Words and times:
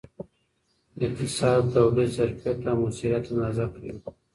اقتصاد 1.05 1.61
د 1.69 1.71
تولید 1.75 2.09
ظرفیت 2.17 2.59
او 2.69 2.75
موثریت 2.81 3.25
اندازه 3.31 3.65
کوي. 3.73 3.91